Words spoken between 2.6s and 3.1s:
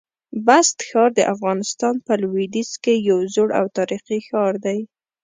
کي